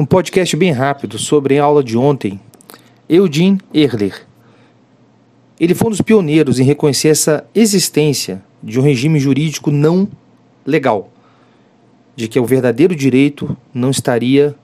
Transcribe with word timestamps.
Um 0.00 0.06
podcast 0.06 0.56
bem 0.56 0.72
rápido 0.72 1.18
sobre 1.18 1.58
a 1.58 1.64
aula 1.64 1.84
de 1.84 1.94
ontem. 1.94 2.40
Eugene 3.06 3.60
Erler. 3.74 4.26
Ele 5.60 5.74
foi 5.74 5.88
um 5.88 5.90
dos 5.90 6.00
pioneiros 6.00 6.58
em 6.58 6.64
reconhecer 6.64 7.08
essa 7.08 7.46
existência 7.54 8.42
de 8.62 8.80
um 8.80 8.82
regime 8.82 9.20
jurídico 9.20 9.70
não 9.70 10.08
legal, 10.64 11.12
de 12.16 12.28
que 12.28 12.40
o 12.40 12.46
verdadeiro 12.46 12.96
direito 12.96 13.54
não 13.74 13.90
estaria 13.90 14.54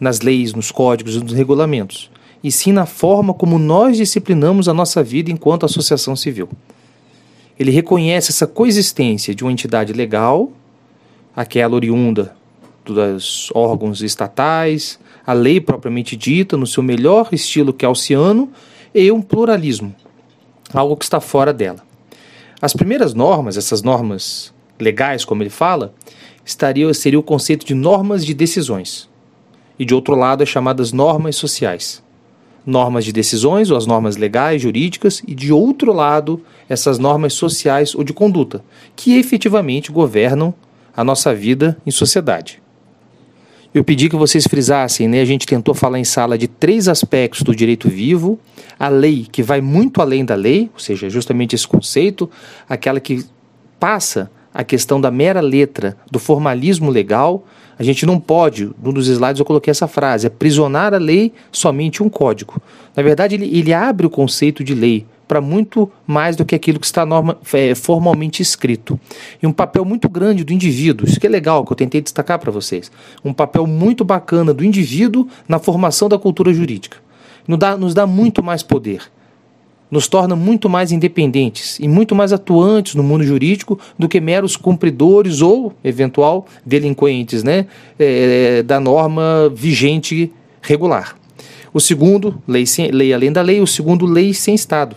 nas 0.00 0.22
leis, 0.22 0.54
nos 0.54 0.72
códigos 0.72 1.14
e 1.14 1.20
nos 1.20 1.34
regulamentos, 1.34 2.10
e 2.42 2.50
sim 2.50 2.72
na 2.72 2.84
forma 2.84 3.32
como 3.32 3.60
nós 3.60 3.96
disciplinamos 3.96 4.68
a 4.68 4.74
nossa 4.74 5.04
vida 5.04 5.30
enquanto 5.30 5.64
associação 5.64 6.16
civil. 6.16 6.48
Ele 7.56 7.70
reconhece 7.70 8.32
essa 8.32 8.44
coexistência 8.44 9.36
de 9.36 9.44
uma 9.44 9.52
entidade 9.52 9.92
legal, 9.92 10.50
aquela 11.36 11.76
oriunda 11.76 12.39
dos 12.94 13.50
órgãos 13.54 14.02
estatais, 14.02 14.98
a 15.26 15.32
lei 15.32 15.60
propriamente 15.60 16.16
dita, 16.16 16.56
no 16.56 16.66
seu 16.66 16.82
melhor 16.82 17.28
estilo 17.32 17.72
que 17.72 17.84
é 17.84 17.88
e 18.94 19.12
um 19.12 19.22
pluralismo, 19.22 19.94
algo 20.72 20.96
que 20.96 21.04
está 21.04 21.20
fora 21.20 21.52
dela. 21.52 21.78
As 22.60 22.72
primeiras 22.72 23.14
normas, 23.14 23.56
essas 23.56 23.82
normas 23.82 24.52
legais, 24.78 25.24
como 25.24 25.42
ele 25.42 25.50
fala, 25.50 25.94
estaria, 26.44 26.92
seria 26.92 27.18
o 27.18 27.22
conceito 27.22 27.64
de 27.64 27.74
normas 27.74 28.24
de 28.24 28.34
decisões. 28.34 29.08
E 29.78 29.84
de 29.84 29.94
outro 29.94 30.14
lado, 30.14 30.42
as 30.42 30.48
chamadas 30.48 30.92
normas 30.92 31.36
sociais. 31.36 32.02
Normas 32.66 33.04
de 33.04 33.12
decisões, 33.12 33.70
ou 33.70 33.78
as 33.78 33.86
normas 33.86 34.16
legais, 34.16 34.60
jurídicas, 34.60 35.22
e 35.26 35.34
de 35.34 35.52
outro 35.52 35.92
lado, 35.92 36.42
essas 36.68 36.98
normas 36.98 37.32
sociais 37.32 37.94
ou 37.94 38.04
de 38.04 38.12
conduta, 38.12 38.62
que 38.94 39.18
efetivamente 39.18 39.90
governam 39.90 40.52
a 40.94 41.02
nossa 41.02 41.34
vida 41.34 41.78
em 41.86 41.90
sociedade. 41.90 42.59
Eu 43.72 43.84
pedi 43.84 44.08
que 44.08 44.16
vocês 44.16 44.48
frisassem, 44.48 45.06
né? 45.06 45.20
A 45.20 45.24
gente 45.24 45.46
tentou 45.46 45.74
falar 45.74 46.00
em 46.00 46.04
sala 46.04 46.36
de 46.36 46.48
três 46.48 46.88
aspectos 46.88 47.42
do 47.42 47.54
direito 47.54 47.88
vivo: 47.88 48.36
a 48.76 48.88
lei, 48.88 49.28
que 49.30 49.44
vai 49.44 49.60
muito 49.60 50.00
além 50.00 50.24
da 50.24 50.34
lei, 50.34 50.68
ou 50.74 50.80
seja, 50.80 51.08
justamente 51.08 51.54
esse 51.54 51.68
conceito, 51.68 52.28
aquela 52.68 52.98
que 52.98 53.24
passa 53.78 54.28
a 54.52 54.64
questão 54.64 55.00
da 55.00 55.08
mera 55.08 55.40
letra, 55.40 55.96
do 56.10 56.18
formalismo 56.18 56.90
legal. 56.90 57.46
A 57.78 57.82
gente 57.84 58.04
não 58.04 58.18
pode, 58.20 58.70
num 58.82 58.92
dos 58.92 59.06
slides 59.06 59.38
eu 59.38 59.46
coloquei 59.46 59.70
essa 59.70 59.86
frase, 59.86 60.26
aprisionar 60.26 60.92
a 60.92 60.98
lei 60.98 61.32
somente 61.50 62.02
um 62.02 62.10
código. 62.10 62.60
Na 62.94 63.02
verdade, 63.02 63.36
ele, 63.36 63.46
ele 63.56 63.72
abre 63.72 64.04
o 64.04 64.10
conceito 64.10 64.62
de 64.64 64.74
lei 64.74 65.06
para 65.30 65.40
muito 65.40 65.88
mais 66.04 66.34
do 66.34 66.44
que 66.44 66.56
aquilo 66.56 66.80
que 66.80 66.86
está 66.86 67.06
norma, 67.06 67.38
é, 67.52 67.72
formalmente 67.76 68.42
escrito. 68.42 68.98
E 69.40 69.46
um 69.46 69.52
papel 69.52 69.84
muito 69.84 70.08
grande 70.08 70.42
do 70.42 70.52
indivíduo, 70.52 71.06
isso 71.06 71.20
que 71.20 71.26
é 71.28 71.30
legal, 71.30 71.64
que 71.64 71.70
eu 71.70 71.76
tentei 71.76 72.00
destacar 72.00 72.36
para 72.40 72.50
vocês. 72.50 72.90
Um 73.24 73.32
papel 73.32 73.64
muito 73.64 74.04
bacana 74.04 74.52
do 74.52 74.64
indivíduo 74.64 75.28
na 75.48 75.60
formação 75.60 76.08
da 76.08 76.18
cultura 76.18 76.52
jurídica. 76.52 76.96
Nos 77.46 77.60
dá, 77.60 77.76
nos 77.76 77.94
dá 77.94 78.08
muito 78.08 78.42
mais 78.42 78.64
poder 78.64 79.02
nos 79.88 80.06
torna 80.06 80.36
muito 80.36 80.68
mais 80.68 80.92
independentes 80.92 81.76
e 81.80 81.88
muito 81.88 82.14
mais 82.14 82.32
atuantes 82.32 82.94
no 82.94 83.02
mundo 83.02 83.24
jurídico 83.24 83.76
do 83.98 84.08
que 84.08 84.20
meros 84.20 84.56
cumpridores 84.56 85.42
ou, 85.42 85.72
eventual, 85.82 86.46
delinquentes 86.64 87.42
né, 87.42 87.66
é, 87.98 88.62
da 88.62 88.78
norma 88.78 89.52
vigente 89.52 90.32
regular. 90.62 91.16
O 91.72 91.80
segundo, 91.80 92.40
lei, 92.46 92.66
sem, 92.66 92.90
lei 92.92 93.12
além 93.12 93.32
da 93.32 93.42
lei. 93.42 93.60
O 93.60 93.66
segundo, 93.66 94.06
lei 94.06 94.34
sem 94.34 94.54
Estado. 94.54 94.96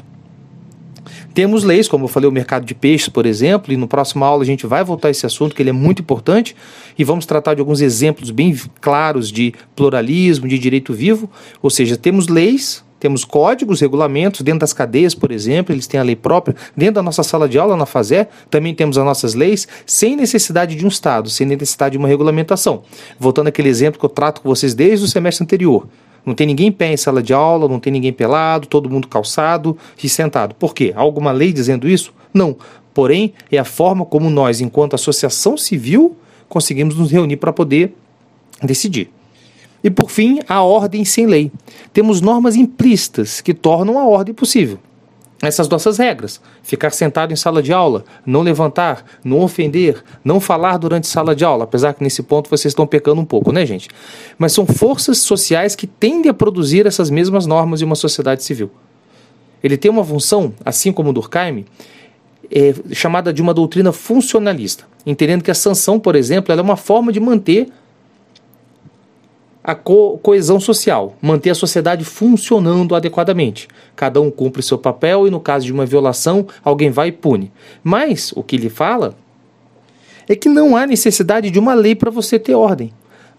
Temos 1.34 1.64
leis, 1.64 1.88
como 1.88 2.06
eu 2.06 2.08
falei, 2.08 2.30
o 2.30 2.32
mercado 2.32 2.64
de 2.64 2.76
peixes, 2.76 3.10
por 3.10 3.26
exemplo, 3.26 3.74
e 3.74 3.78
no 3.78 3.88
próximo 3.88 4.24
aula 4.24 4.44
a 4.44 4.46
gente 4.46 4.68
vai 4.68 4.84
voltar 4.84 5.08
a 5.08 5.12
esse 5.12 5.26
assunto, 5.26 5.56
que 5.56 5.62
ele 5.62 5.72
é 5.72 5.74
muito 5.74 6.02
importante, 6.02 6.56
e 6.98 7.04
vamos 7.04 7.26
tratar 7.26 7.56
de 7.56 7.60
alguns 7.60 7.82
exemplos 7.82 8.30
bem 8.30 8.56
claros 8.80 9.32
de 9.32 9.54
pluralismo, 9.76 10.48
de 10.48 10.60
direito 10.60 10.94
vivo, 10.94 11.28
ou 11.60 11.72
seja, 11.72 11.98
temos 11.98 12.28
leis, 12.28 12.84
temos 13.00 13.26
códigos, 13.26 13.82
regulamentos, 13.82 14.42
dentro 14.42 14.60
das 14.60 14.74
cadeias, 14.74 15.16
por 15.16 15.32
exemplo, 15.32 15.74
eles 15.74 15.88
têm 15.88 16.00
a 16.00 16.04
lei 16.04 16.16
própria, 16.16 16.56
dentro 16.78 16.96
da 16.96 17.04
nossa 17.04 17.24
sala 17.24 17.50
de 17.50 17.58
aula, 17.58 17.76
na 17.76 17.88
FASÉ, 17.88 18.28
também 18.50 18.76
temos 18.76 18.98
as 18.98 19.04
nossas 19.04 19.34
leis, 19.34 19.68
sem 19.88 20.16
necessidade 20.16 20.76
de 20.76 20.86
um 20.86 20.88
Estado, 20.88 21.30
sem 21.32 21.48
necessidade 21.48 21.94
de 21.94 21.98
uma 21.98 22.08
regulamentação. 22.08 22.84
Voltando 23.20 23.48
àquele 23.48 23.70
exemplo 23.70 24.00
que 24.00 24.06
eu 24.06 24.10
trato 24.10 24.40
com 24.40 24.48
vocês 24.48 24.76
desde 24.76 25.06
o 25.06 25.10
semestre 25.10 25.44
anterior. 25.44 25.88
Não 26.26 26.34
tem 26.34 26.48
ninguém 26.48 26.68
em 26.68 26.72
pé 26.72 26.94
em 26.94 26.98
sala 26.98 27.22
de 27.22 27.34
aula, 27.34 27.68
não 27.68 27.80
tem 27.80 27.92
ninguém 27.92 28.14
pelado, 28.14 28.68
todo 28.68 28.90
mundo 28.90 29.08
calçado 29.08 29.78
e 30.02 30.08
sentado. 30.08 30.56
Por 30.56 30.74
quê? 30.74 30.94
Há 30.96 31.02
alguma 31.02 31.32
lei 31.32 31.52
dizendo 31.52 31.88
isso? 31.88 32.14
Não. 32.34 32.56
Porém, 32.94 33.34
é 33.52 33.58
a 33.58 33.66
forma 33.66 34.06
como 34.06 34.30
nós, 34.30 34.62
enquanto 34.62 34.94
associação 34.94 35.58
civil, 35.58 36.16
conseguimos 36.48 36.96
nos 36.96 37.12
reunir 37.12 37.38
para 37.38 37.52
poder 37.52 37.94
decidir. 38.62 39.10
E 39.84 39.90
por 39.90 40.10
fim, 40.10 40.40
a 40.48 40.62
ordem 40.62 41.04
sem 41.04 41.26
lei. 41.26 41.52
Temos 41.92 42.22
normas 42.22 42.56
implícitas 42.56 43.42
que 43.42 43.54
tornam 43.54 44.00
a 44.00 44.06
ordem 44.06 44.34
possível 44.34 44.80
essas 45.48 45.68
nossas 45.68 45.98
regras. 45.98 46.40
Ficar 46.62 46.92
sentado 46.92 47.34
em 47.34 47.36
sala 47.36 47.62
de 47.62 47.74
aula, 47.74 48.06
não 48.26 48.42
levantar, 48.42 49.04
não 49.24 49.42
ofender, 49.42 50.04
não 50.24 50.40
falar 50.40 50.78
durante 50.78 51.08
sala 51.08 51.36
de 51.36 51.44
aula, 51.44 51.66
apesar 51.66 51.94
que 51.94 52.04
nesse 52.04 52.24
ponto 52.24 52.50
vocês 52.50 52.72
estão 52.72 52.88
pecando 52.88 53.22
um 53.22 53.26
pouco, 53.26 53.52
né, 53.52 53.66
gente? 53.66 53.90
Mas 54.38 54.54
são 54.54 54.66
forças 54.66 55.20
sociais 55.20 55.76
que 55.76 55.88
tendem 55.88 56.30
a 56.30 56.34
produzir 56.34 56.86
essas 56.86 57.10
mesmas 57.10 57.46
normas 57.46 57.82
em 57.82 57.86
uma 57.86 57.96
sociedade 57.96 58.44
civil. 58.44 58.72
Ele 59.64 59.78
tem 59.78 59.90
uma 59.90 60.04
função, 60.04 60.54
assim 60.66 60.92
como 60.92 61.10
o 61.10 61.14
Durkheim, 61.14 61.66
é, 62.52 62.74
chamada 62.94 63.34
de 63.34 63.42
uma 63.42 63.54
doutrina 63.54 63.92
funcionalista, 63.92 64.86
entendendo 65.06 65.44
que 65.44 65.52
a 65.52 65.56
sanção, 65.56 66.00
por 66.00 66.16
exemplo, 66.16 66.54
é 66.54 66.62
uma 66.62 66.76
forma 66.76 67.12
de 67.12 67.20
manter 67.20 67.70
a 69.64 69.74
co 69.74 70.18
coesão 70.18 70.60
social, 70.60 71.16
manter 71.22 71.52
a 71.52 71.56
sociedade 71.56 72.04
funcionando 72.04 72.96
adequadamente. 72.96 73.68
Cada 73.96 74.20
um 74.20 74.30
cumpre 74.30 74.62
seu 74.62 74.78
papel 74.78 75.26
e, 75.26 75.32
no 75.32 75.40
caso 75.40 75.66
de 75.66 75.72
uma 75.72 75.86
violação, 75.86 76.46
alguém 76.64 76.90
vai 76.90 77.08
e 77.08 77.12
pune. 77.12 77.52
Mas 77.84 78.34
o 78.36 78.44
que 78.44 78.56
ele 78.58 78.70
fala 78.70 79.16
é 80.28 80.36
que 80.36 80.50
não 80.50 80.76
há 80.76 80.86
necessidade 80.86 81.50
de 81.50 81.60
uma 81.60 81.74
lei 81.74 81.96
para 81.96 82.12
você 82.12 82.38
ter 82.38 82.56
ordem. 82.56 82.92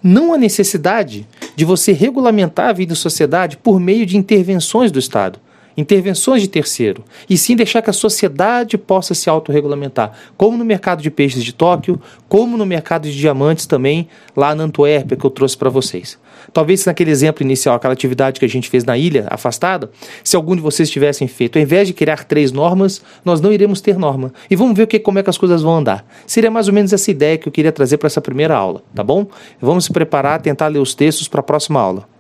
Não 0.03 0.33
há 0.33 0.39
necessidade 0.39 1.27
de 1.55 1.65
você 1.65 1.93
regulamentar 1.93 2.69
a 2.69 2.73
vida 2.73 2.93
em 2.93 2.97
sociedade 2.97 3.57
por 3.57 3.79
meio 3.79 4.07
de 4.07 4.17
intervenções 4.17 4.91
do 4.91 4.99
Estado 4.99 5.39
intervenções 5.77 6.43
de 6.43 6.49
terceiro, 6.49 7.05
e 7.29 7.37
sim 7.37 7.57
deixar 7.57 7.83
que 7.83 7.91
a 7.91 7.93
sociedade 7.93 8.79
possa 8.79 9.15
se 9.15 9.29
autorregulamentar, 9.29 10.13
como 10.37 10.57
no 10.57 10.65
mercado 10.65 11.03
de 11.03 11.11
peixes 11.11 11.45
de 11.45 11.53
Tóquio, 11.53 12.01
como 12.29 12.57
no 12.57 12.67
mercado 12.67 13.09
de 13.09 13.17
diamantes 13.17 13.67
também, 13.67 14.09
lá 14.37 14.55
na 14.55 14.65
Antuérpia, 14.65 15.17
que 15.17 15.25
eu 15.25 15.31
trouxe 15.31 15.57
para 15.57 15.71
vocês. 15.71 16.19
Talvez 16.53 16.85
naquele 16.85 17.11
exemplo 17.11 17.43
inicial, 17.43 17.75
aquela 17.75 17.95
atividade 17.95 18.39
que 18.39 18.45
a 18.45 18.49
gente 18.49 18.69
fez 18.69 18.85
na 18.85 18.97
ilha, 18.97 19.27
afastada, 19.31 19.91
se 20.23 20.37
algum 20.37 20.55
de 20.55 20.63
vocês 20.63 20.91
tivessem 20.91 21.27
feito, 21.27 21.57
ao 21.57 21.63
invés 21.63 21.89
de 21.89 21.95
criar 21.95 22.25
três 22.25 22.53
normas, 22.53 23.03
nós 23.25 23.41
não 23.41 23.53
iremos 23.53 23.81
ter 23.81 23.99
norma. 23.99 24.33
E 24.51 24.57
vamos 24.57 24.77
ver 24.77 24.87
que, 24.87 24.99
como 24.99 25.19
é 25.19 25.23
que 25.23 25.31
as 25.31 25.39
coisas 25.39 25.63
vão 25.63 25.77
andar. 25.77 26.07
Seria 26.27 26.51
mais 26.51 26.69
ou 26.69 26.75
menos 26.75 26.93
essa 26.93 27.11
ideia 27.11 27.39
que 27.39 27.49
eu 27.49 27.53
queria 27.53 27.73
trazer 27.73 27.97
para 27.97 28.07
essa 28.07 28.21
primeira 28.21 28.55
aula, 28.55 28.83
tá 28.95 29.03
bom? 29.03 29.27
Vamos 29.61 29.87
se 29.87 29.93
preparar, 29.93 30.41
tentar 30.41 30.69
ler 30.69 30.81
os 30.81 30.95
textos 30.95 31.29
para 31.29 31.41
a 31.41 31.43
próxima 31.43 31.81
aula. 31.81 32.14